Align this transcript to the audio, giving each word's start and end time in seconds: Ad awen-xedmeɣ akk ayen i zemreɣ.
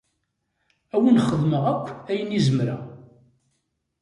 Ad 0.95 0.99
awen-xedmeɣ 0.99 1.63
akk 1.73 1.87
ayen 2.11 2.35
i 2.37 2.39
zemreɣ. 2.45 2.81